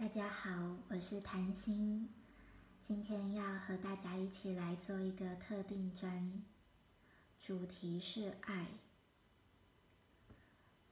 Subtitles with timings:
[0.00, 2.08] 大家好，我是谭心，
[2.80, 6.42] 今天要和大家一起来做一个特定针，
[7.38, 8.66] 主题是爱。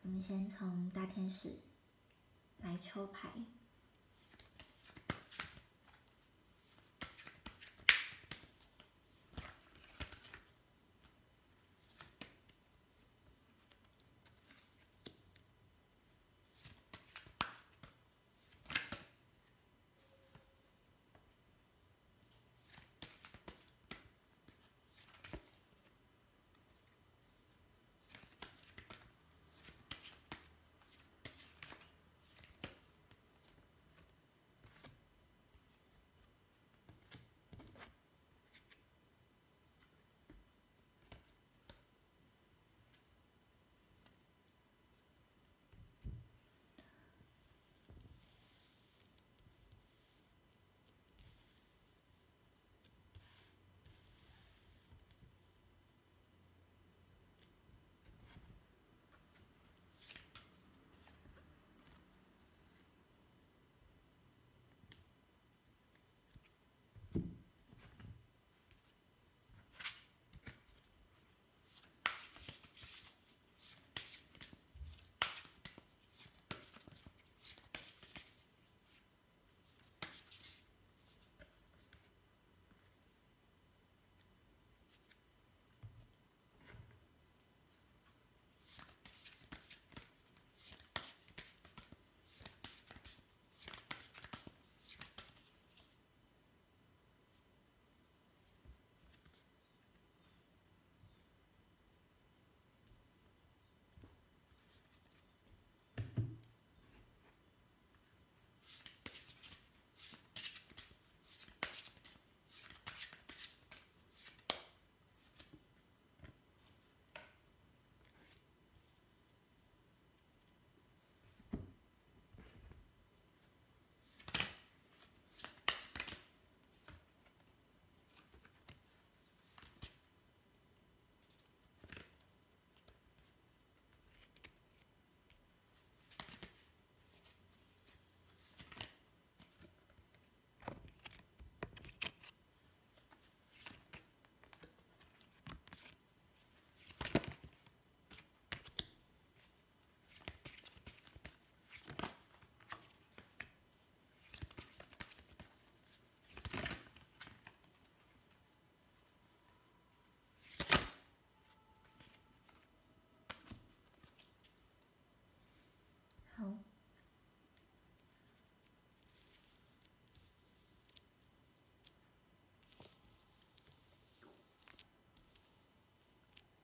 [0.02, 1.56] 我们先从大天使
[2.58, 3.30] 来抽牌。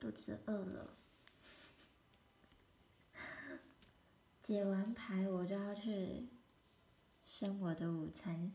[0.05, 0.99] 肚子饿了，
[4.43, 6.29] 解完牌我就要去
[7.25, 8.53] 生我的午餐。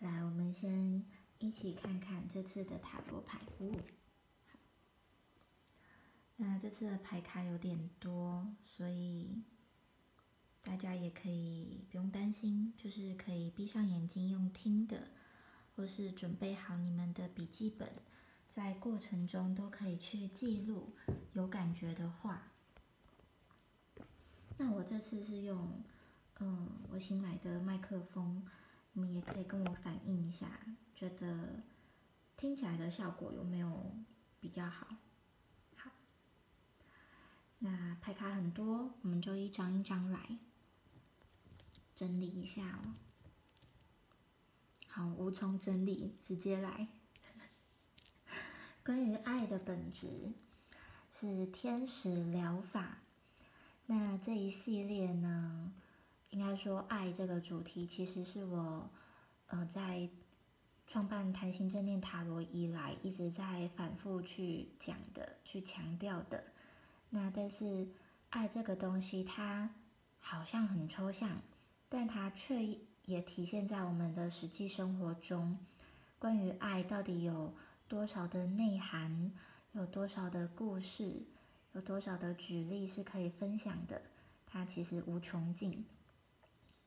[0.00, 1.06] 来，我们先
[1.38, 3.40] 一起看看这次的塔罗牌。
[6.36, 9.42] 那这次的牌卡有点多，所以
[10.60, 15.08] 大家也可以不用担心，就是可以闭上眼睛用听的，
[15.74, 17.90] 或是准备好你们的笔记本。
[18.54, 20.94] 在过程中都可以去记录
[21.32, 22.52] 有感觉的话。
[24.58, 25.82] 那我这次是用，
[26.40, 28.46] 嗯，我新买的麦克风，
[28.92, 30.60] 你们也可以跟我反映一下，
[30.94, 31.62] 觉得
[32.36, 33.90] 听起来的效果有没有
[34.38, 34.86] 比较好？
[35.76, 35.90] 好，
[37.60, 40.38] 那牌卡很多，我们就一张一张来
[41.94, 42.94] 整理一下哦。
[44.88, 46.88] 好，无从整理，直接来。
[48.84, 50.32] 关于爱的本质
[51.12, 52.98] 是天使疗法。
[53.86, 55.72] 那这一系列呢，
[56.30, 58.90] 应该说爱这个主题，其实是我
[59.46, 60.08] 呃在
[60.88, 66.42] 创办谈心正念塔罗以来一直在反复去讲的、去强调的。
[67.10, 67.86] 那但是
[68.30, 69.70] 爱这个东西，它
[70.18, 71.40] 好像很抽象，
[71.88, 75.56] 但它却也体现在我们的实际生活中。
[76.18, 77.54] 关于爱到底有？
[77.92, 79.30] 多少的内涵，
[79.72, 81.24] 有多少的故事，
[81.72, 84.00] 有多少的举例是可以分享的，
[84.46, 85.84] 它其实无穷尽。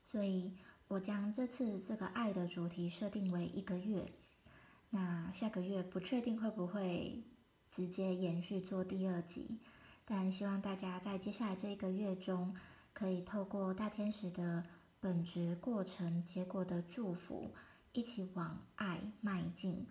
[0.04, 0.52] 所以
[0.88, 4.12] 我将这次这个爱的主题设定为一个月，
[4.90, 7.22] 那下个月不确定会不会
[7.70, 9.60] 直接延续做第二集，
[10.06, 12.56] 但希望大家在接下来这一个月中
[12.94, 14.64] 可以透过大天使的
[15.00, 17.52] 本质、过程、结果的祝福，
[17.94, 19.86] 一起往爱迈进。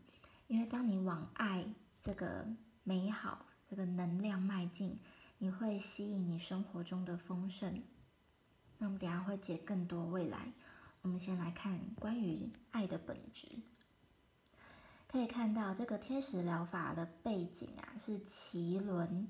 [0.54, 1.66] 因为当你往爱
[2.00, 2.46] 这个
[2.84, 5.00] 美好、这个能量迈进，
[5.38, 7.82] 你会吸引你生活中的丰盛。
[8.78, 10.52] 那我们等下会解更多未来。
[11.02, 13.48] 我们先来看关于爱的本质。
[15.08, 19.26] 可以看到这个天使疗法的背景啊，是脐轮。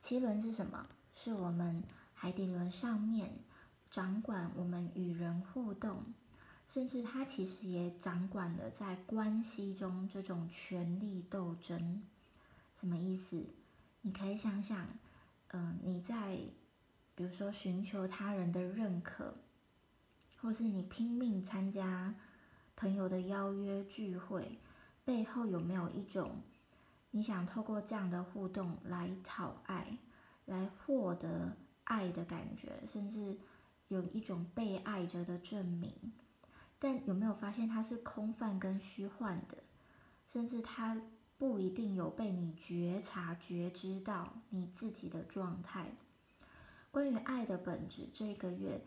[0.00, 0.86] 脐轮是什么？
[1.12, 3.30] 是我们海底轮上面
[3.90, 6.02] 掌管我们与人互动，
[6.68, 12.02] 甚至他其实也掌管了在关系中这种权力斗争。
[12.74, 13.44] 什么意思？
[14.02, 14.86] 你可以想想，
[15.48, 16.38] 嗯，你在
[17.14, 19.34] 比如说寻求他人的认可。
[20.38, 22.14] 或是你拼命参加
[22.76, 24.58] 朋友的邀约聚会，
[25.02, 26.36] 背后有没有一种
[27.10, 29.98] 你想透过这样的互动来讨爱，
[30.44, 33.38] 来获得爱的感觉，甚至
[33.88, 35.92] 有一种被爱着的证明？
[36.78, 39.58] 但有没有发现它是空泛跟虚幻的？
[40.26, 41.00] 甚至它
[41.38, 45.92] 不一定有被你觉察、觉知到你自己的状态。
[46.90, 48.82] 关于爱的本质，这个月。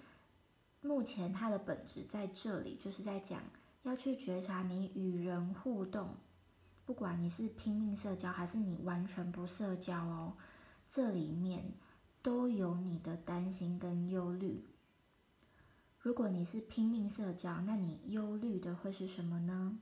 [0.82, 3.42] 目前它的本质在这里，就是在讲
[3.84, 6.16] 要去觉察你与人互动，
[6.86, 10.38] 不管你是拼命社交还是你完全不社交哦，
[10.88, 11.74] 这里面
[12.22, 14.66] 都有你的担心跟忧虑。
[16.00, 19.80] 如果你是拼命社交，那你忧虑的会是什么呢？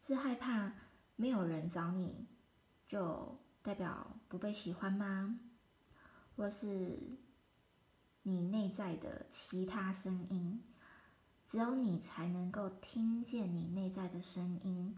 [0.00, 0.72] 是害怕
[1.16, 2.26] 没有人找你，
[2.86, 5.38] 就代表不被喜欢吗？
[6.36, 6.98] 或是？
[8.24, 10.62] 你内在的其他声音，
[11.44, 14.96] 只有你才能够听见你内在的声音。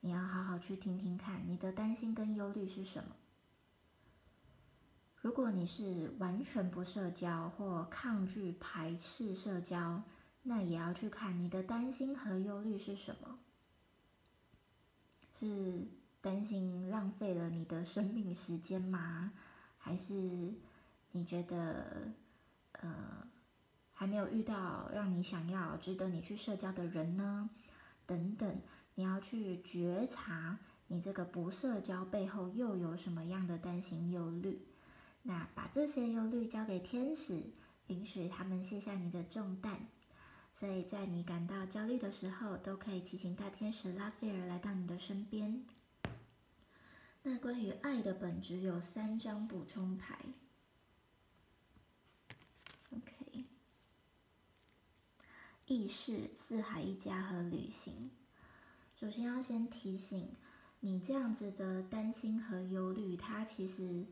[0.00, 3.16] 你要好好去听听看，你的担心跟忧虑是什么。
[5.26, 10.00] 如果你是完全不社交或抗拒排斥社交，
[10.44, 13.36] 那也要去看你的担心和忧虑是什么。
[15.34, 15.84] 是
[16.20, 19.32] 担心浪费了你的生命时间吗？
[19.78, 20.14] 还是
[21.10, 22.12] 你觉得？
[22.74, 23.26] 呃，
[23.90, 27.50] 还没有遇到让你想要、值得你去社交的人呢，
[28.06, 28.60] 等等，
[28.94, 30.56] 你要去觉察
[30.86, 34.64] 你这个不社交背后又有什么样的担心、忧虑。
[35.26, 37.42] 那把这些忧虑交给天使，
[37.88, 39.88] 允许他们卸下你的重担。
[40.54, 45.64] 所以在你感到焦虑的时候，都可以祈请大天使拉斐尔来到你的身边。
[47.24, 50.16] 那关于爱的本质，有三张补充牌
[52.90, 53.44] ，OK，。
[55.66, 58.12] 意识、四海一家和旅行。
[58.94, 60.30] 首先要先提醒
[60.78, 64.06] 你，这样子的担心和忧虑，它其实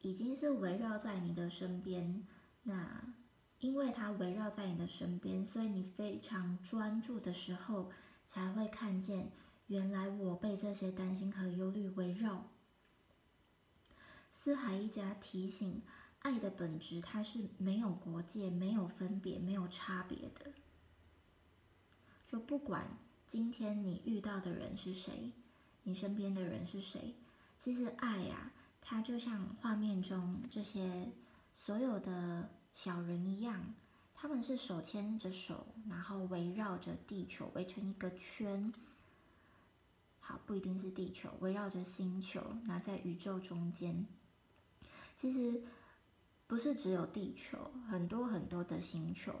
[0.00, 2.26] 已经是围绕在你的身边。
[2.62, 3.14] 那
[3.58, 7.90] 因为它围绕在你的身边，所以你非常专注的时候，
[8.26, 9.30] 才会看见
[9.66, 12.48] 原来我被这些担心和忧虑围绕。
[14.30, 15.82] 四海一家提醒，
[16.20, 20.52] 爱的本质它是没有国界、没有分别、没有差别的。
[22.26, 22.96] 就不管
[23.26, 25.32] 今天你遇到的人是谁，
[25.82, 27.14] 你身边的人是谁，
[27.58, 28.52] 其实爱呀，
[28.90, 31.12] 它就像画面中这些
[31.54, 33.72] 所有的小人一样，
[34.12, 38.74] 他们是手牵着手，然后围绕着地球围成一个圈。
[40.18, 44.04] 好，不一定是地球，围绕着星球，那在宇宙中间，
[45.16, 45.62] 其实
[46.48, 49.32] 不是只有地球，很多很多的星球。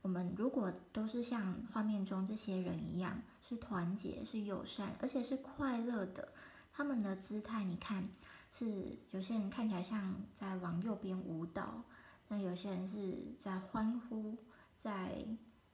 [0.00, 6.32] 我们如果都是像画面中这些人一样，是团结、是友善，而且是快乐的，
[6.72, 8.08] 他们的姿态，你看，
[8.56, 11.82] 是有些人看起来像在往右边舞蹈，
[12.28, 14.38] 那有些人是在欢呼，
[14.80, 15.26] 在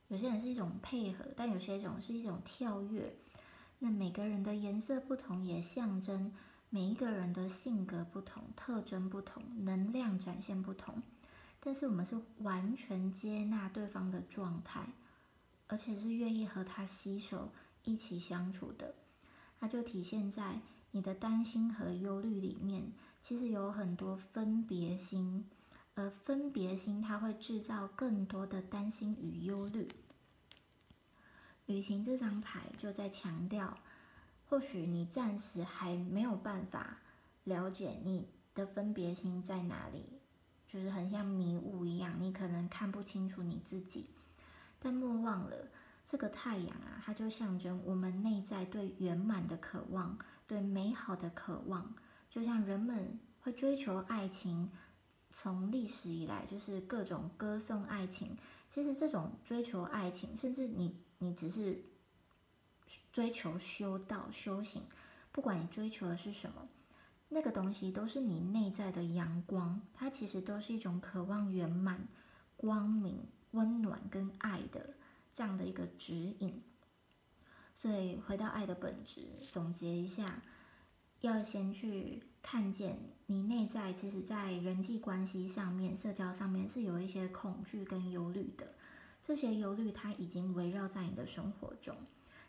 [0.08, 3.14] 有些人是一种配合，但有些种是一种跳跃。
[3.80, 6.32] 那每个人的颜色不同，也象征
[6.70, 11.02] 每一个人的性格不同、特征不同、能量展现不同。
[11.60, 14.86] 但是我们是完全接纳对方的状态，
[15.66, 17.52] 而且是愿意和他携手
[17.84, 18.94] 一起相处的，
[19.58, 20.60] 它就体现在
[20.92, 22.92] 你的担心和忧虑里面。
[23.22, 25.44] 其实有很多分别心，
[25.94, 29.86] 而分别心它会制造更多的担心与忧虑。
[31.66, 33.76] 旅行这张牌就在强调，
[34.48, 36.98] 或许你暂时还没有办法
[37.44, 40.06] 了解你的分别心在哪里。
[40.66, 44.08] 就是很像迷雾一样，你可能看不清楚你自己。
[44.78, 45.68] 但莫忘了，
[46.06, 50.18] 这个太阳啊，它就象征我们内在对圆满的渴望，
[50.50, 51.94] 对美好的渴望。
[52.28, 54.68] 就像人们会追求爱情，
[55.30, 58.36] 从历史以来，就是各种歌颂爱情。
[58.68, 61.84] 其实这种追求爱情，甚至你你只是
[63.12, 64.82] 追求修道修行，
[65.30, 66.68] 不管你追求的是什么，
[67.28, 72.08] 那个东西都是你内在的阳光，它其实都是一种渴望圆满、
[72.56, 73.20] 光明、
[73.52, 74.94] 温暖跟爱的
[75.32, 76.60] 这样的一个指引。
[77.74, 80.42] 所以回到爱的本质，总结一下，
[81.20, 88.74] 要先去看见你内在，其实在人际关系上面、社交上面是有一些恐惧跟忧虑的。
[89.22, 91.94] 这些忧虑它已经围绕在你的生活中，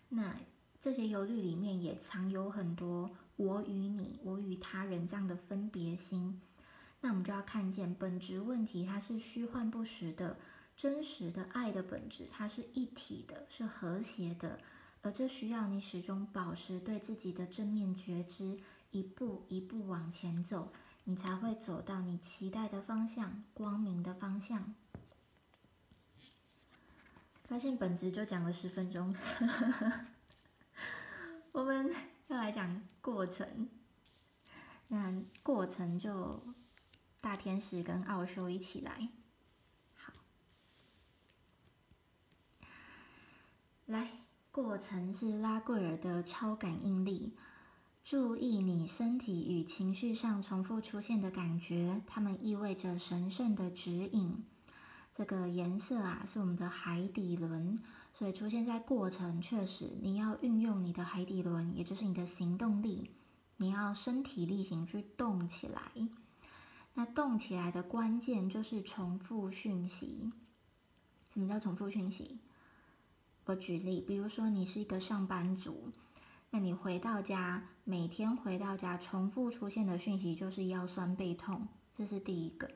[0.10, 0.36] 那
[0.80, 6.42] 这些忧虑里面也藏有很多我与你、我与他人这样的分别心。
[7.02, 10.38] 那我们就要看见本质问题，它是虚幻不实的，
[10.76, 14.60] 真实的爱的本质，它是一体的，是和谐的。
[15.04, 18.60] 而这需要你始终保持对自己的正面觉知，
[18.92, 20.72] 一步一步往前走，
[21.06, 24.76] 你才会走到你期待的方向，光明的方向。
[27.46, 29.14] 发现本质就讲了十分钟，
[31.52, 31.94] 我们
[32.28, 33.68] 要来讲过程。
[34.88, 36.42] 那过程就
[37.20, 39.10] 大天使跟奥修一起来，
[39.96, 40.14] 好，
[43.88, 44.21] 来。
[44.52, 47.32] 过程是拉贵尔的超感应力。
[48.04, 54.44] 注意你身体与情绪上重复出现的感觉，它们意味着神圣的指引。
[55.16, 57.80] 这个颜色啊，是我们的海底轮，
[58.14, 63.10] 所以出现在过程，确实你要运用你的海底轮，也就是你的行动力，
[63.56, 65.82] 你要身体力行去动起来。
[66.96, 70.30] 那动起来的关键就是重复讯息。
[71.32, 72.40] 什么叫重复讯息？
[73.46, 75.90] 我举例，比如说你是一个上班族，
[76.52, 82.68] 那你回到家，每天回到家重复出现的讯息就是腰酸背痛，这是第一个；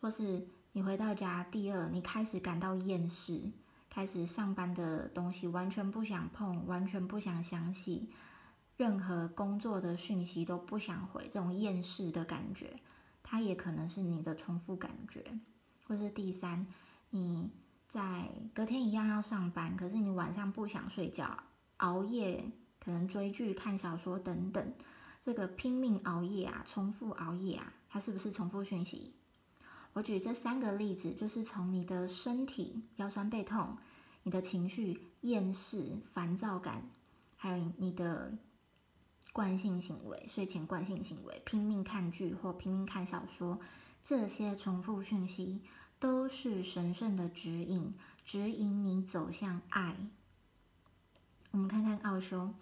[0.00, 3.50] 或是你回到家，第二，你开始感到厌世，
[3.90, 8.08] 开始上班的东西完全不想碰，完全不想想起，
[8.76, 12.78] 任何工作的讯息都不想回，这种厌世的感觉，
[13.24, 15.20] 它也可能是你的重复感觉；
[15.88, 16.64] 或是第三，
[17.10, 17.50] 你。
[17.96, 21.34] 在隔天一样要上班，可是你晚上不想睡觉，
[21.78, 22.44] 熬夜，
[22.78, 24.74] 可能追剧、看小说等等，
[25.24, 29.14] 这个拼命熬夜啊，重复熬夜啊，它是不是重复讯息？
[29.94, 33.78] 我举这三个例子，就是从你的身体腰酸背痛，
[34.24, 36.82] 你的情绪厌世、烦躁感，
[37.34, 38.36] 还有你的
[39.32, 43.58] 惯性行为，睡前惯性行为，拼命看剧或拼命看小说，
[44.02, 45.62] 这些重复讯息。
[45.98, 49.96] 都是神圣的指引，指引你走向爱。
[51.52, 52.52] 我们看看奥修，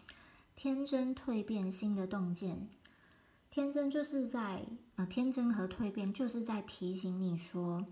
[0.55, 2.69] 天真蜕变新的洞见。
[3.51, 4.65] 天真就是在
[4.97, 7.87] 呃，天真和蜕变就是在提醒你说，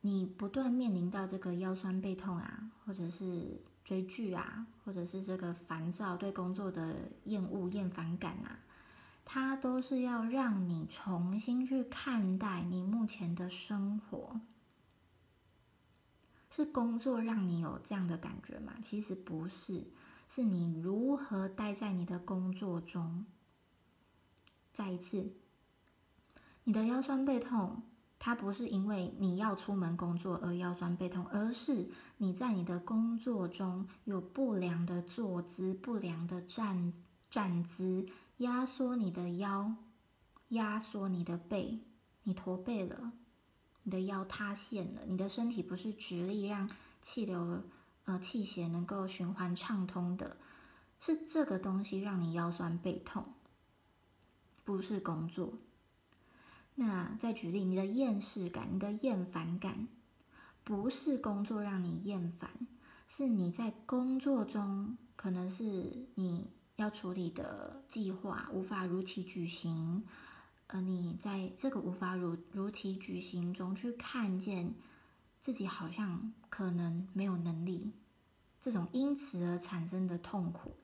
[0.00, 8.58] 你不断面临到这个腰酸背痛啊，或者是追剧啊，或者是这个烦躁对工作的厌恶厌烦感啊，
[9.24, 14.40] 它都是要让你重新去看待你目前的生活。
[16.54, 18.74] 是工作让你有这样的感觉吗？
[18.82, 19.84] 其实不是，
[20.28, 23.24] 是你如何待在你的工作中。
[24.70, 25.32] 再一次，
[26.64, 27.80] 你的腰酸背痛，
[28.18, 36.92] 它不是因为你要出门工作而腰酸背痛，而是你在你的工作中有不良的坐姿、不良的站
[37.30, 38.06] 站姿，
[38.36, 39.74] 压缩你的腰，
[40.48, 41.80] 压缩你的背，
[42.24, 43.12] 你驼背了。
[43.84, 46.70] 你的腰塌陷了，你的身体不是直立让
[47.02, 47.62] 气流
[48.04, 50.36] 呃气血能够循环畅通的，
[51.00, 53.24] 是这个东西让你腰酸背痛，
[54.64, 55.54] 不是工作。
[56.74, 59.88] 那再举例，你的厌世感、你的厌烦感，
[60.64, 62.50] 不是工作让你厌烦，
[63.08, 65.64] 是你在工作中可能是
[66.14, 66.46] 你
[66.76, 70.04] 要处理的计划无法如期举行。
[70.74, 74.74] 而你在这个无法如如期举行中去看见
[75.42, 77.92] 自己好像可能没有能力，
[78.58, 80.74] 这种因此而产生的痛苦，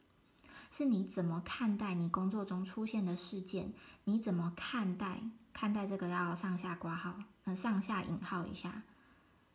[0.71, 3.73] 是你怎么看待你工作中出现的事件？
[4.05, 5.23] 你怎么看待
[5.55, 8.83] 看待这个要上下挂号，呃，上下引号一下，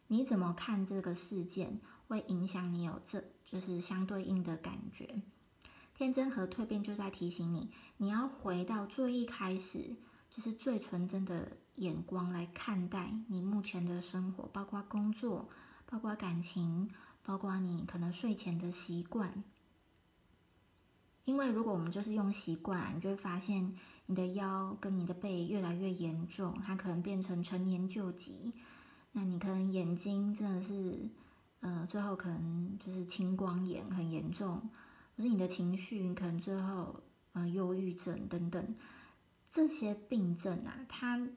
[0.07, 5.21] 你怎么看这个事件会影响你有这就是相对应的感觉？
[5.93, 9.95] 天真和蜕变就在提醒你，你要回到最一开始。
[10.35, 15.47] 就是最纯真的眼光来看待你目前的生活，包括工作，
[15.85, 16.89] 包括感情，
[17.21, 19.43] 包括你可能睡前的习惯。
[21.25, 23.75] 因为如果我们就是用习惯，你就会发现
[24.07, 28.53] 你的腰跟你的背越来越严重，它可能变成陈年旧疾。
[29.11, 31.07] 那你可能眼睛真的是，
[31.59, 34.67] 呃，最后可能就是青光眼很严重，
[35.15, 37.01] 或是你的情绪可能最后，
[37.33, 38.75] 呃，忧郁症等等
[39.53, 41.29] 这些病症啊，它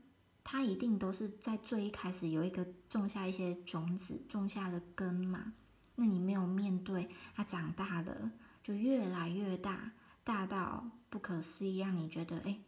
[0.42, 5.52] 它一定都是在最一开始有一个种下一些种子，种下了根嘛。
[5.96, 8.32] 那你没有面对它长大了。
[8.62, 9.92] 就越来越大，
[10.24, 12.58] 大到不可思议，让你觉得哎，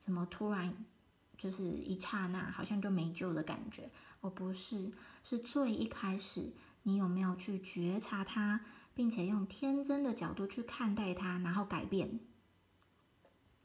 [0.00, 0.84] 怎么突然
[1.36, 3.88] 就是一刹那，好像就没救的感觉？
[4.20, 4.90] 哦，不是，
[5.22, 6.52] 是最一开始，
[6.82, 8.62] 你有没有去觉察它，
[8.94, 12.18] 并且用天真的角度去看待它，然后改变？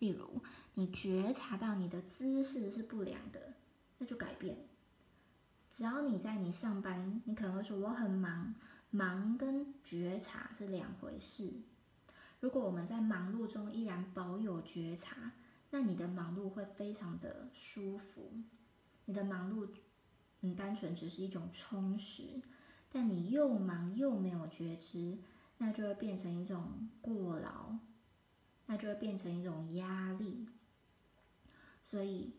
[0.03, 0.41] 例如，
[0.73, 3.53] 你觉察到你的姿势是不良的，
[3.99, 4.57] 那就改变。
[5.69, 8.53] 只要你在你上班，你可能会说我很忙，
[8.89, 11.53] 忙跟觉察是两回事。
[12.41, 15.31] 如果我们在忙碌中依然保有觉察，
[15.69, 18.33] 那你的忙碌会非常的舒服。
[19.05, 19.69] 你的忙碌，
[20.41, 22.41] 嗯，单纯只是一种充实。
[22.89, 25.17] 但你又忙又没有觉知，
[25.59, 27.77] 那就会变成一种过劳，
[28.73, 30.47] 那就会变成一种压力。
[31.83, 32.33] 所以，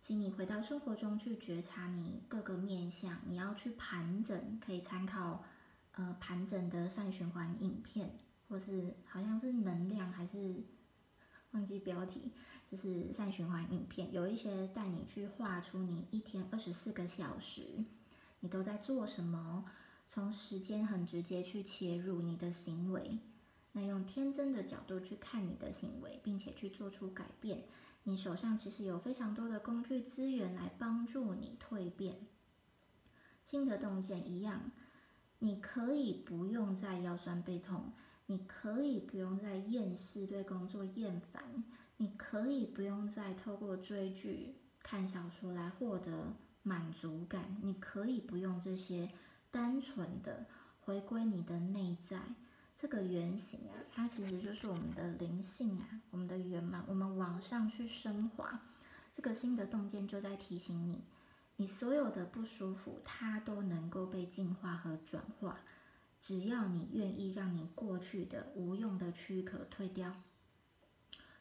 [0.00, 5.44] 请你回到生活中去觉察你各个面相，你要去盘整，可以参考
[5.92, 8.18] 呃盘整的善循环影片。
[8.48, 10.64] 或是好像是能量还是
[11.52, 12.32] 忘记标题，
[12.68, 17.84] 就是善循环影片，有一些带你去画出你一天二十四个小时，
[18.40, 19.66] 你都在做什么，
[20.08, 23.18] 从时间很直接去切入你的行为，
[23.72, 27.64] 那用天真的角度去看你的行为，并且去做出改变，
[28.04, 32.26] 你手上其实有非常多的工具资源来帮助你蜕变。
[33.44, 34.70] 新的洞见一样，
[35.38, 37.92] 你可以不用再腰酸背痛。
[38.30, 41.64] 你可以不用再厌世，对工作厌烦；
[41.96, 49.10] 你可以不用再透过追剧、看小说来获得满足感；你可以不用这些，
[49.50, 50.44] 单纯的
[50.78, 52.20] 回归你的内在
[52.80, 56.84] 这个圆形啊，它其实就是我们的灵性啊，我们的圆满。
[56.86, 58.62] 我们往上去升华，
[59.12, 61.02] 这个新的洞见就在提醒你，
[61.56, 65.58] 你所有的不舒服，它都能够被净化和转化。
[66.20, 70.22] 只要你愿意让你过去的无用的躯壳退掉，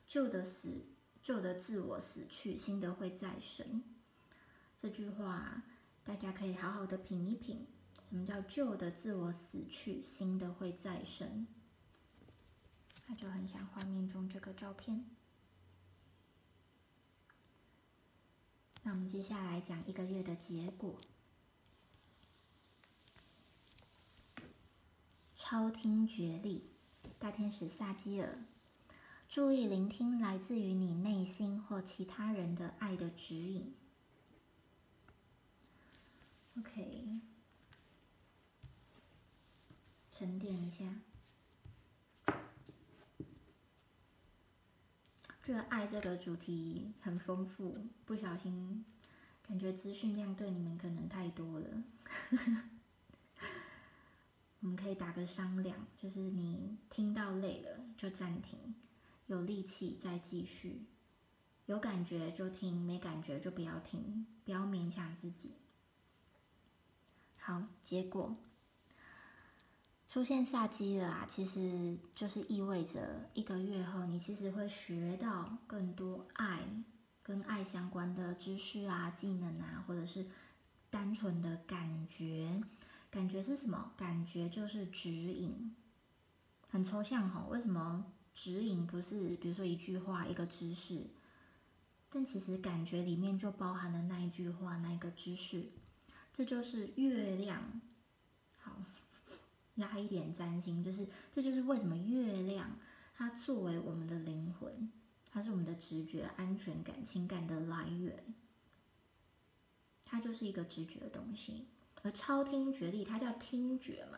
[0.07, 0.87] 旧的死，
[1.21, 3.83] 旧的自我死去，新的会再生。
[4.75, 5.61] 这句话
[6.03, 7.67] 大家可以好好的品一品，
[8.09, 11.45] 什么叫旧的自我死去，新的会再生？
[13.05, 15.05] 那就很像画面中这个照片。
[18.83, 21.01] 那我们接下来讲一个月的结果。
[25.35, 26.69] 超听觉力，
[27.19, 28.43] 大天使萨基尔，
[29.29, 33.73] 注意聆听来自于你内心或其他人的爱的指引。
[36.57, 37.06] OK，
[40.17, 40.83] 沉淀一下。
[45.45, 48.83] 觉得爱这个主题很丰富，不小心
[49.47, 51.83] 感觉资讯量对你们可能太多了。
[54.61, 58.73] 我们可以打个商量，就是你听到累了就暂停，
[59.27, 60.87] 有力气再继续，
[61.67, 65.53] 有感觉就听，没感觉就不要听，不要勉强自己。
[67.37, 68.35] 好，结果
[70.09, 76.59] 出现下机了啊，其实就是意味着一个月后，你其实会学到更多爱
[77.21, 80.25] 跟爱相关的知识啊、技能啊，或者是
[80.89, 82.61] 单纯的感觉。
[83.09, 83.91] 感觉是什么？
[83.97, 85.75] 感觉就是指引，
[86.69, 87.45] 很抽象哈。
[87.49, 91.05] 为什么指引不是比如说一句话、一个知识？
[92.09, 95.65] 但其实感觉里面就包含了那一句话、那一个知识。
[96.33, 97.81] 这就是月亮。
[99.77, 102.77] 拉一点占星，就是这就是为什么月亮
[103.15, 104.91] 它作为我们的灵魂，
[105.31, 108.35] 它是我们的直觉、安全感、情感的来源。
[110.03, 111.67] 它就是一个直觉的东西。
[112.03, 114.17] 而超听觉力，它叫听觉嘛，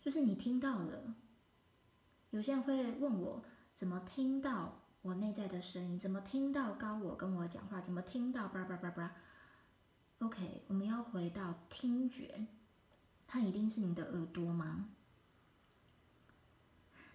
[0.00, 1.14] 就是你听到了。
[2.30, 5.98] 有些人会问我，怎么听到我内在的声音？
[5.98, 7.80] 怎么听到高我跟我讲话？
[7.80, 9.16] 怎么听到叭叭叭叭
[10.18, 12.46] ？OK，我们要回到听觉，
[13.26, 14.90] 它一定是你的耳朵吗？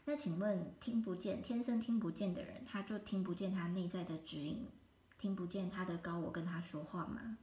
[0.10, 4.66] 那请问，听不见、天生听不见的人，他就听不见他内在的指引，
[5.20, 7.38] 听不见他的高我跟他说话吗？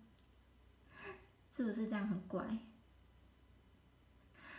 [1.57, 2.59] 是不是这样很怪？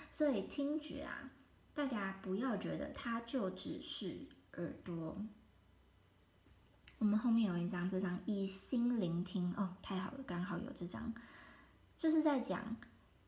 [0.10, 1.32] 所以听觉啊，
[1.76, 5.18] 大家不要觉得它就只是耳朵。
[7.00, 11.14] 我们后面有一张，这张以心聆听哦，太好了，刚好有这张，
[11.98, 12.78] 就是在讲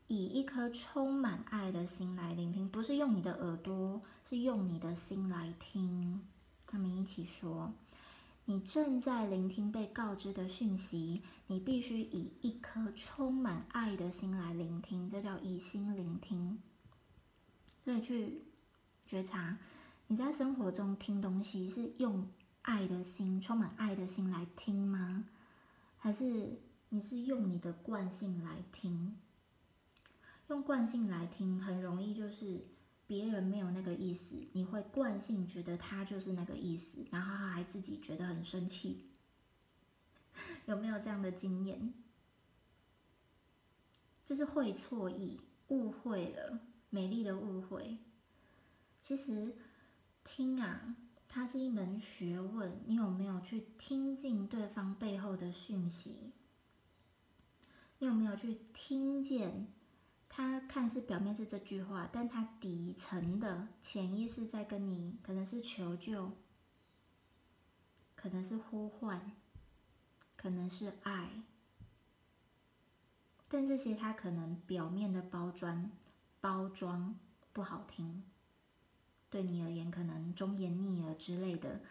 [0.10, 6.22] 以一颗充满爱的心来聆听，不是用你的耳朵，是用你的心来听。
[6.67, 7.72] 他们一起说，
[8.43, 16.62] 你正在聆听被告知的讯息，你必须以一颗充满爱的心来聆听，这叫以心聆听。
[17.86, 18.41] 所以去
[19.08, 19.58] 觉察
[20.08, 22.28] 你在生活中听东西是用。
[22.62, 25.24] 爱的心，充满爱的心来听吗？
[25.98, 29.15] 还是你是用你的惯性来听？
[30.50, 32.66] 用惯性来听，很容易就是
[33.08, 39.06] 别人没有那个意思，你会惯性觉得他就是那个意思，然后还自己觉得很生气。
[40.66, 41.94] 有没有这样的经验？
[44.26, 46.60] 就是会错意、误会了，
[46.90, 47.98] 美丽的误会。
[49.00, 49.56] 其实
[50.24, 50.96] 听啊。
[51.32, 56.32] 它是一门学问，你有没有去听进对方背后的讯息？
[58.00, 59.68] 你有没有去听见
[60.30, 66.32] 他看似表面是这句话，但他底层的潜意识在跟你，可能是求救，
[68.15, 69.32] 可能是呼唤，
[70.38, 71.42] 可能是爱，
[73.50, 75.92] 但这些他可能表面的包装
[76.39, 77.18] 包装
[77.52, 78.24] 不好听。
[79.32, 81.82] 对你而言，可能忠言逆耳之类的，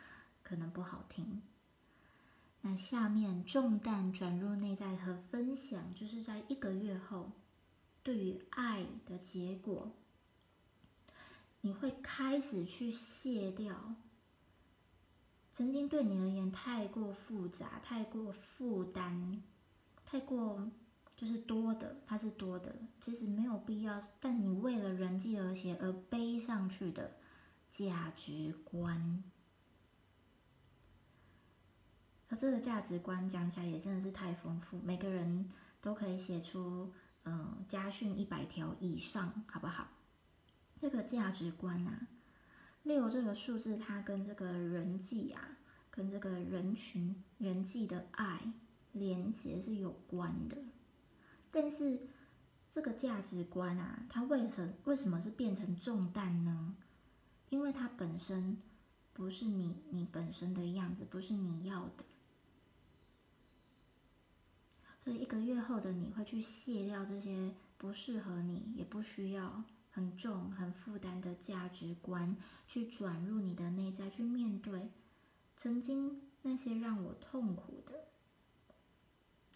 [0.42, 1.42] 可能不好听。
[2.62, 7.30] 那下面重担转入内在和分享，就是在一个月后，
[8.08, 9.92] 对于爱的结果，
[11.60, 13.94] 你会开始去卸掉
[15.52, 19.42] 曾经对你而言太过复杂、太过负担、
[20.06, 20.70] 太过
[21.18, 24.00] 就是多的，它是多的，其实没有必要。
[24.20, 27.12] 但你为了人际和谐而背上去的。
[27.70, 29.22] 价值观，
[32.30, 35.50] 而这个价值观讲起来也真的是太丰富，每个人
[35.82, 36.90] 都可以写出
[37.28, 39.88] 嗯家训一百条以上，好不好？
[40.80, 42.08] 这个价值观啊，
[42.84, 45.58] 六这个数字，它跟这个人际啊，
[45.90, 48.52] 跟这个人群人际的爱
[48.92, 50.56] 连接是有关的。
[51.50, 52.00] 但是
[52.70, 56.76] 这个价值观啊，它为什为什么是变成重担呢？
[57.50, 58.56] 因为它本身
[59.12, 62.04] 不是你，你本身的样子不是你要的，
[65.08, 74.90] 所以一个月后的你会去卸掉这些不适合你，也不需要很重、很负担的价值观，去转入你的内在，去面对
[75.56, 78.08] 曾经那些让我痛苦的、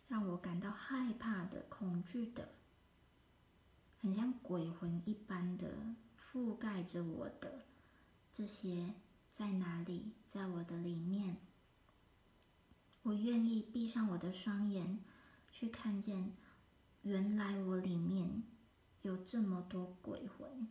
[0.08, 2.48] 让我感到害怕的、恐惧的，
[4.00, 7.66] 很像鬼魂一般的覆盖着我的。
[8.32, 8.94] 这些
[9.34, 10.12] 在哪里？
[10.30, 11.36] 在我的里面。
[13.02, 15.00] 我愿意闭上我的双眼，
[15.62, 16.32] 去看见，
[17.02, 18.42] 原来我里面
[19.02, 20.66] 有这么多鬼魂。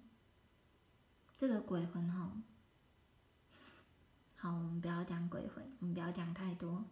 [1.38, 2.34] 这个鬼魂哈，
[4.36, 6.84] 好，我们不要讲鬼魂，我们不要讲太多，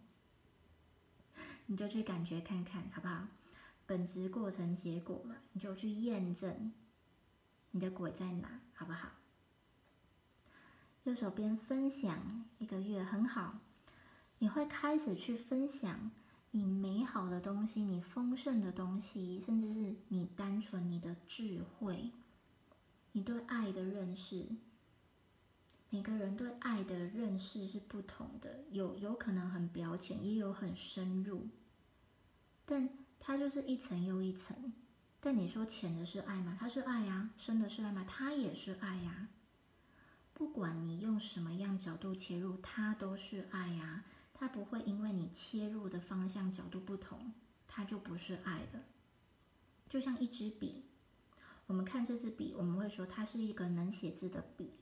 [1.66, 3.28] 你就去感觉看看，好不好？
[3.84, 6.72] 本质、过程、结果嘛，你就去验证
[7.72, 9.10] 你的鬼在哪，好不好？
[11.02, 13.58] 右手边分享一个月很好，
[14.38, 16.10] 你会开始去分享
[16.52, 22.10] 你美好的东西，你丰盛的东西，甚至是你单纯你的智慧，
[23.12, 24.46] 你对爱的认识。
[25.90, 31.48] 每个人对爱的认识是不同的，有有可能很表浅，也有很深入，
[32.64, 34.72] 但它就是一层又一层。
[35.20, 36.56] 但你说浅的是爱吗？
[36.58, 38.04] 它是爱呀，深的是爱吗？
[38.08, 39.28] 它也是爱呀。
[40.32, 44.04] 不管你用什么样角度切入，它都是爱呀。
[44.40, 47.34] 它不会因为你切入的方向角度不同，
[47.68, 48.84] 它就不是爱的。
[49.86, 50.86] 就像一支笔，
[51.66, 54.78] 我们看这支笔，我们会说它是一个能写字的笔。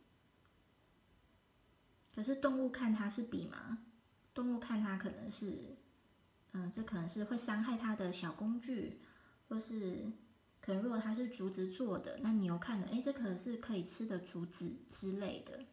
[2.14, 3.80] 可是动物看它是笔吗？
[4.32, 5.76] 动物看它可能是，
[6.52, 9.00] 嗯，这可能是会伤害它的小工具，
[9.48, 10.12] 或是。
[10.60, 15.64] 可能如果它是竹子做的，那牛看了，哎，这可能是可以吃的竹子之类的。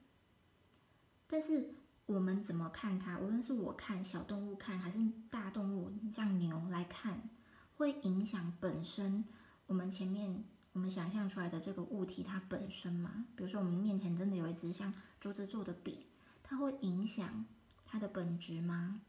[1.27, 3.17] 但是我们怎么看它？
[3.17, 7.29] 无论是我看小动物看，还是大动物像牛来看，
[7.77, 9.25] 会影响本身
[9.65, 13.25] 我们前面我们想象出来的这个物体它本身吗？
[13.35, 16.05] 比如说我们面前真的有一支像竹子做的笔，
[16.43, 17.45] 它会影响
[17.85, 19.01] 它的本质吗？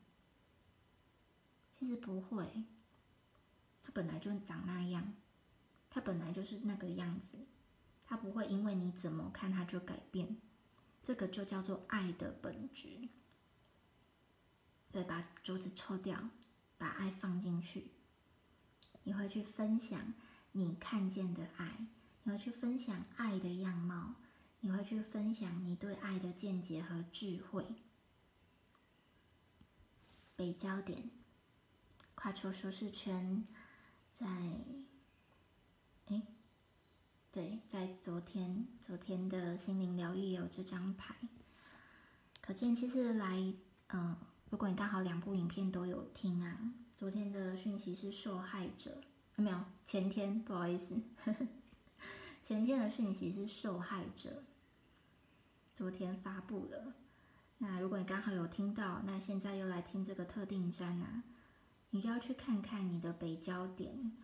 [1.78, 2.64] 其实不会，
[3.82, 5.12] 它本来就长那样。
[5.90, 7.38] 它本来就是那个样子，
[8.04, 10.36] 它不会因为你怎么看它就改变。
[11.06, 13.08] 这个就叫做爱的本质。
[14.90, 16.30] 对，把竹子抽掉，
[16.76, 17.92] 把爱放进去，
[19.04, 20.14] 你会去分享
[20.50, 21.86] 你看见的爱，
[22.24, 24.16] 你会去分享爱的样貌，
[24.58, 27.64] 你会去分享你对爱的见解和智慧。
[30.34, 31.08] 北焦点，
[32.16, 33.46] 跨出舒适圈，
[34.12, 34.26] 在，
[36.06, 36.20] 哎，
[37.36, 41.14] 对，在昨天昨天的心灵疗愈有这张牌，
[42.40, 43.52] 可见其实来，
[43.88, 44.16] 嗯。
[44.48, 49.02] 如果你刚好两部影片都有听啊，昨天的讯息是受害者，
[49.34, 49.60] 没有？
[49.84, 50.98] 前天不好意思，
[52.42, 54.42] 前天的讯息是受害者，
[55.74, 56.94] 昨天发布了。
[57.58, 61.22] 那如果你刚好有听到，那现在又来听这个特定章啊，
[61.90, 64.16] 你就要去看看你的北焦点，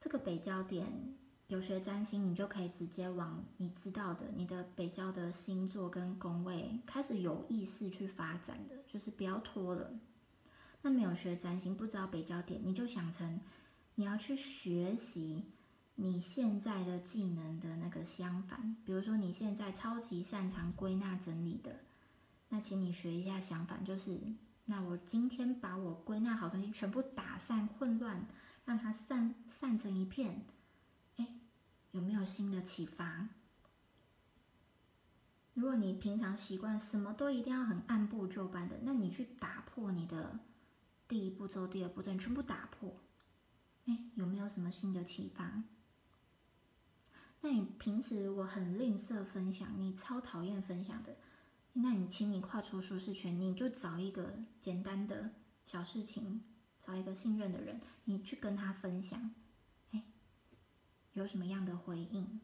[0.00, 1.18] 这个北焦点。
[1.48, 9.92] 有学占星，你就可以直接往你知道的你的北交的星座跟宫位开始有意识去发展的，就是不要拖了。
[10.82, 13.40] 那没有学占星，不知道北交点，你就想成
[13.94, 15.44] 你要去学习
[15.94, 18.76] 你现在的技能的那个相反。
[18.84, 21.76] 比如说你现在超级擅长归纳整理的，
[22.48, 24.20] 那请你学一下相反，就是
[24.64, 28.26] 那我今天把我归纳好东西全部打散混乱，
[28.64, 30.44] 让它散散成一片。
[31.96, 33.30] 有没有新的启发？
[35.54, 40.38] 如果你平常习惯什么都一定要很按部就班的，那你去打破你的
[41.08, 43.00] 第一步骤、第二步骤，你全部打破，
[43.86, 45.64] 哎，有没有什么新的启发？
[47.40, 51.16] 那你平时如果很吝啬分享，你超讨厌分享的，
[51.72, 55.30] 那你请你跨出舒适圈，你就找一个简单的
[55.64, 56.42] 小事情，
[56.78, 59.30] 找一个信任的人，你去跟他分享。
[61.16, 62.40] 有什么样的回应？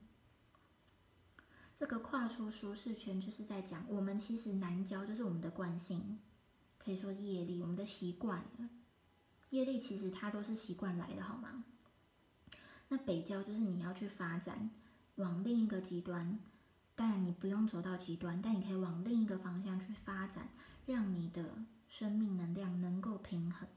[1.75, 6.19] 这个跨出舒适圈，就是在讲我们其实难教，就是我们的惯性，
[6.79, 8.43] 可以说业力，我们的习惯。
[9.51, 11.65] 业力其实它都是习惯来的，好吗？
[12.89, 14.71] 那北教就是你要去发展，
[15.17, 16.39] 往另一个极端，
[16.95, 20.49] 当然你不用走到极端，但你可以往另一个方向去发展，
[20.87, 23.69] 让你的生命能量能够平衡。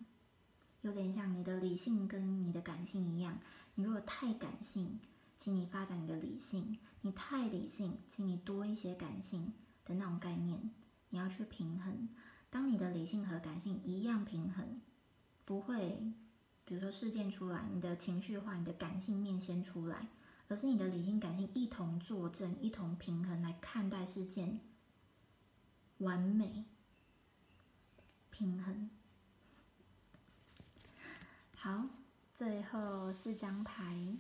[0.82, 3.40] 有点像你的理性跟你的感性一样，
[3.76, 5.00] 你如果太感性，
[5.38, 9.54] 请你发展你的理性；你太理性，请你多一些感性
[9.86, 10.72] 的那种概念。
[11.10, 12.10] 你要去平衡，
[12.50, 14.82] 当你的理性和感性一样平衡，
[15.46, 16.12] 不会，
[16.66, 20.08] 比如说事件出来，你的情绪化，你的感性面先出来，
[20.48, 24.60] 而是你的理性感性一同作证，一同平衡来看待事件，
[26.00, 26.66] 完美
[28.32, 28.90] 平衡。
[31.56, 31.88] 好，
[32.36, 34.18] 最后四张牌，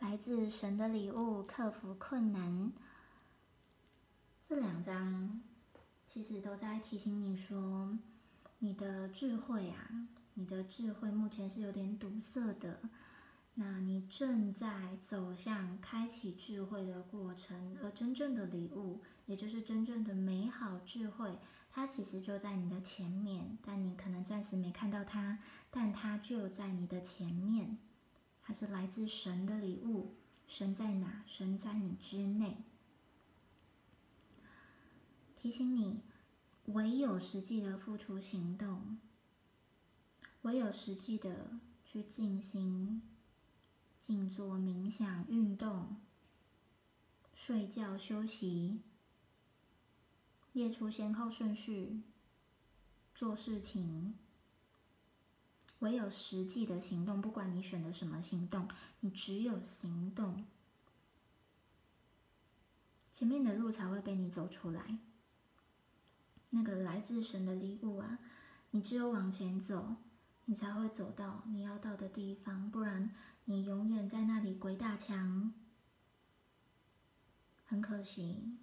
[0.00, 2.72] 来自神的礼物，克服困难。
[4.42, 5.40] 这两张
[6.04, 7.96] 其实都在提醒你说，
[8.58, 12.80] 你的智慧啊，你的智慧目前是有点堵塞的。
[13.54, 21.38] 那你正在走向开启智慧的过程，而真正的礼物，也就是真正的美好智慧。
[21.78, 25.38] 它其实就在你的前面，但你可能暂时没看到它，
[25.70, 27.78] 但它就在你的前面。
[28.42, 30.16] 它是来自神的礼物，
[30.48, 31.22] 神在哪？
[31.24, 32.64] 神在你之内。
[35.36, 36.00] 提醒你，
[36.64, 38.98] 唯有实际的付出行动，
[40.42, 43.02] 唯有实际的去静心、
[44.00, 45.96] 静坐、冥想、运动、
[47.32, 48.80] 睡觉、休息。
[50.58, 52.02] 列出先后顺序，
[53.14, 54.16] 做事情。
[55.78, 58.68] 唯有实际的行动，不管你选的什么行动，
[58.98, 60.44] 你只有行动，
[63.12, 64.98] 前面的路才会被你走出来。
[66.50, 68.18] 那个来自神的礼物啊，
[68.72, 69.94] 你只有往前走，
[70.46, 75.54] 你才会走到你要到的地方，不然你永远在那里鬼打墙，
[77.64, 78.58] 很可惜。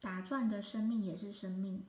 [0.00, 1.84] 打转的生命也是生命，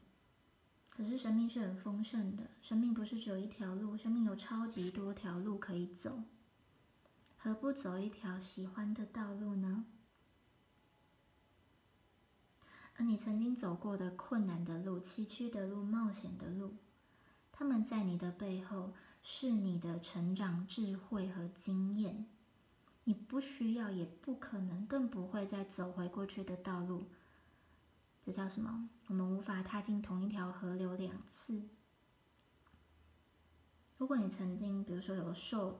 [0.89, 2.49] 可是生命是很丰盛的。
[2.61, 6.23] 生命不是只有一条路，生命有超级多条路可以走，
[7.37, 9.85] 何不走一条喜欢的道路呢？
[12.95, 16.75] 而你曾经走过的困难的路、崎岖的路、冒险的路，
[17.51, 22.25] 他们在你的背后是你的成长、智慧和经验。
[23.05, 27.05] 你不需要，也不可能，更不会再走回过去的道路。
[28.29, 28.87] 这叫什么？
[29.07, 31.63] 我们无法踏进同一条河流两次。
[33.97, 35.79] 如果你曾经，比如说有受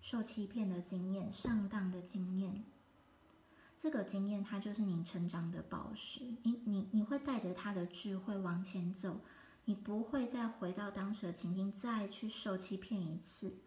[0.00, 2.64] 受欺骗的经验、上当的经验。
[3.76, 9.20] 这个经验它就是你成长的宝石，你你你会带着他的智慧往前走，
[9.66, 13.58] 你不会再回到当时的情境再去受欺骗一次。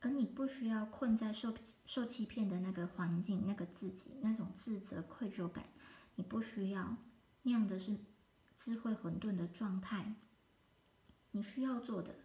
[0.00, 1.52] 而你不需要困在受
[1.84, 5.66] 受欺骗的那个环境、那个自己、那种自责、愧疚感，
[6.14, 6.96] 你不需要
[7.42, 7.96] 那样的是
[8.56, 10.14] 智慧混沌的状态。
[11.32, 12.16] 你需要做的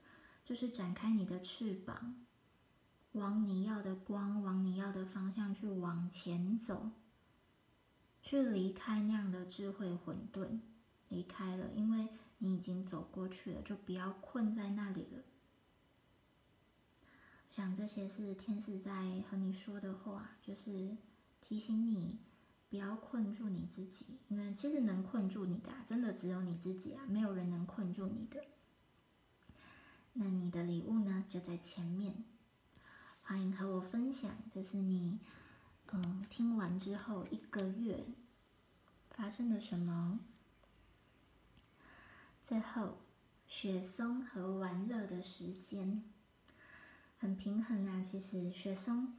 [0.43, 2.25] 就是展开你的翅膀，
[3.13, 6.91] 往你要的光、往你要的方向去往前走，
[8.21, 10.59] 去离开那样的智慧混沌，
[11.09, 15.23] 离开了，因为你已经走过去了，就不要困在那里了。
[17.49, 20.97] 想这些是天使在和你说的话，就是
[21.39, 22.19] 提醒你
[22.69, 28.43] 不要困住你自己，因为其实能困住你的，真的只有你自己啊，没有人能困住你的。
[30.13, 32.23] 那你的礼物呢，就在前面，
[33.21, 35.19] 欢迎和我分享，就是你
[35.91, 38.05] 嗯听完之后一个月
[39.09, 40.19] 发生了什么。
[42.43, 42.97] 最后，
[43.47, 46.03] 雪松和玩乐的时间。
[47.17, 49.13] 很平衡啊，其实雪松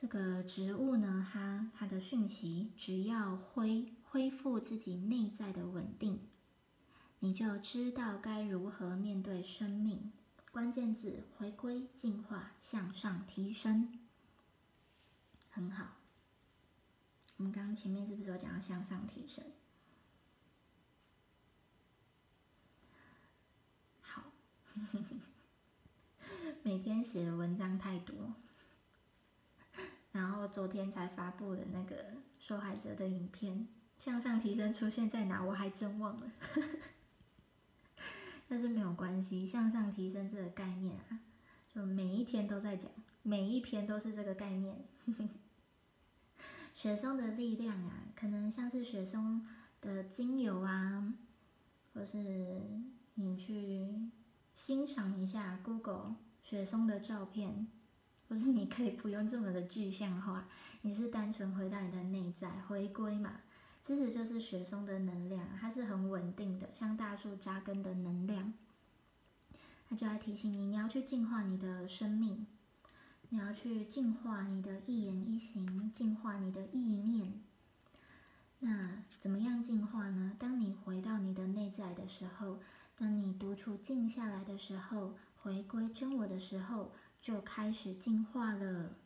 [0.00, 6.20] 这个植物呢，它它的讯息，只要恢恢复自己内在的稳定，
[7.18, 10.10] 你就知道该如何面对生命。
[10.50, 13.98] 关键字：回归、进化、向上提升。
[15.50, 15.98] 很好，
[17.36, 19.44] 我们刚刚前面是不是有讲到向上提升？
[24.00, 24.32] 好。
[26.62, 28.34] 每天写的文章太多，
[30.12, 33.68] 然后昨天才发布的那个受害者的影片，
[33.98, 35.42] 向上提升出现在哪？
[35.42, 36.32] 我还真忘了。
[38.48, 41.20] 但是没有关系，向上提升这个概念啊，
[41.72, 42.90] 就每一天都在讲，
[43.22, 44.84] 每一篇都是这个概念。
[46.74, 49.46] 雪松的力量啊，可能像是雪松
[49.80, 51.14] 的精油啊，
[51.94, 52.62] 或是
[53.14, 54.10] 你去
[54.52, 56.16] 欣赏一下 Google。
[56.42, 57.68] 雪松的照片，
[58.30, 60.46] 不是你可以不用这么的具象化，
[60.82, 63.40] 你是单纯回到你的内在回归嘛？
[63.82, 68.54] 其实就是雪松的能量，它是很稳定的，像大树扎根的能量。
[69.88, 72.46] 它就来提醒你，你要去净化你的生命，
[73.30, 77.32] 你要去净化你的一言一行，净化你的意念。
[78.60, 80.36] 那怎么样净化呢？
[80.38, 82.60] 当你回到你的内在的时候，
[82.96, 85.14] 当你独处静下来的时候。
[85.42, 88.96] 回归真我的时候，就开始进化了。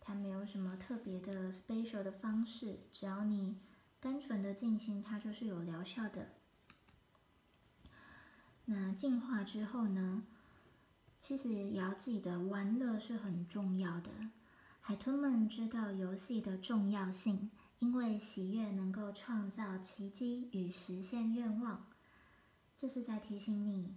[0.00, 3.56] 它没有什么特别的 special 的方式，只要你
[4.00, 6.28] 单纯的进行，它就是有疗效的。
[8.66, 10.24] 那进化之后呢？
[11.20, 14.10] 其实也要记得，玩乐是很重要的。
[14.80, 21.86] 海豚们知道游戏的重要性，因为喜悦能够创造奇迹与实现愿望。
[22.76, 23.96] 这是在提醒你。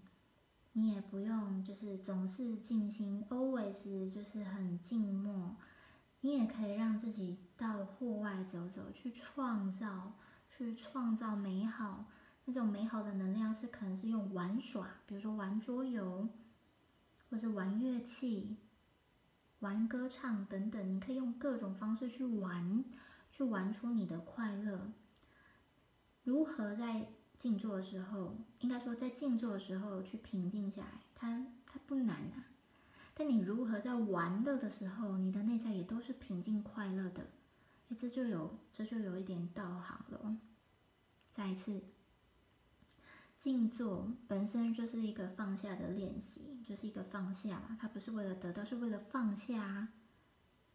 [0.77, 5.55] 你也不用就是总是静心，always 就是很静默。
[6.21, 10.13] 你也可以让自己到户外走走，去创造，
[10.47, 12.05] 去创造美好。
[12.45, 16.29] 那种美好的能量是可能是用玩耍，比如说玩桌游，
[17.31, 18.57] 或者玩乐器、
[19.61, 20.95] 玩歌唱等等。
[20.95, 22.85] 你可以用各种方式去玩，
[23.31, 24.91] 去玩出你的快乐。
[26.23, 27.07] 如何在？
[27.37, 32.45] 静坐的时候，应该说在静坐的时候去平静下来，它它不难啊。
[33.13, 37.27] 但你如何在玩乐的时候，你的内在也都是平静快乐的？
[37.89, 40.37] 哎，这就有这就有一点道行了。
[41.31, 41.83] 再一次，
[43.37, 47.77] 静坐本身就是一个放下的练习，就是一个放下嘛。
[47.79, 49.89] 它不是为了得到，是为了放下啊。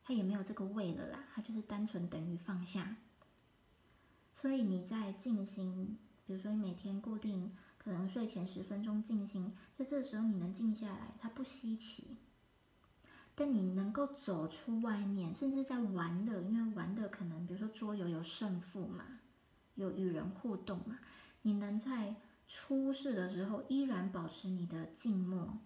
[0.04, 2.96] 它也没有这个为了啦，它就是单纯等于放下。
[4.32, 5.98] 所以你在静心。
[6.26, 12.16] 比如说，你每天固定可能睡前十分钟静心，在这个时候你能静下来，它不稀奇。
[13.34, 19.04] 但你能够走出外面，甚至在玩乐，因为玩的可能，比如说桌游有胜负嘛，
[19.74, 20.98] 有与人互动嘛，
[21.40, 22.16] 你能在
[22.46, 25.58] 出事的时候依然保持你的静默，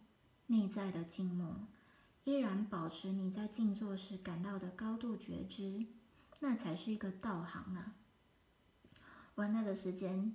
[0.47, 1.67] 内在的静默，
[2.25, 5.87] 依然保持你在静坐时感到的高度觉知，
[6.39, 7.95] 那才是一个道行啊。
[9.35, 10.35] 玩乐的时间。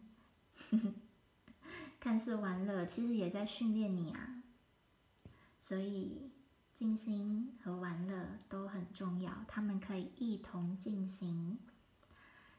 [2.00, 4.44] 看似玩乐，其实也在训练你啊。
[5.64, 6.32] 所以，
[6.74, 11.60] 静心和玩乐都很重要，他们可以一同进行。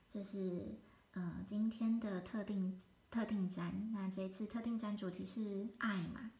[0.09, 0.79] 这是
[1.15, 2.79] 嗯今天的特定
[3.11, 6.31] 特定展，那这次特定展主题是爱嘛，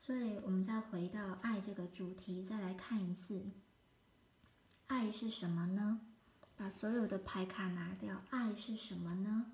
[0.00, 3.50] 所以，我们再回到爱这个主题，再来看一次，
[4.88, 6.00] 爱是什么呢？
[6.56, 9.46] 把所有的牌卡拿掉，爱是什么呢？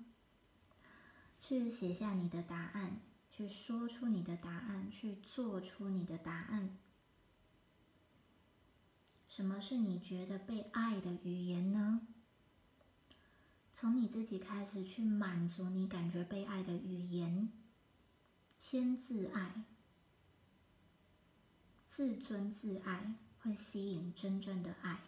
[1.39, 2.99] 去写下你的答案，
[3.31, 6.77] 去说出你的答案，去做出你的答案。
[9.27, 12.01] 什么是你觉得被爱的语言呢？
[13.73, 17.49] 从你自己开始去满足你感觉被爱的语言，
[18.59, 19.63] 先自爱，
[21.87, 24.99] 自尊自爱会吸引真正的爱。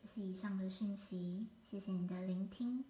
[0.00, 2.84] 这是以上的讯息，谢谢你的聆听，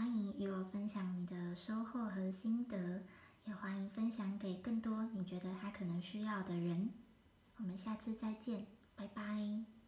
[0.00, 3.02] 欢迎与我分享你的收获和心得，
[3.44, 6.88] 也欢迎分享给更多你觉得他可能需要的人。
[7.58, 8.64] 我们下次再见，
[8.96, 9.79] 拜拜。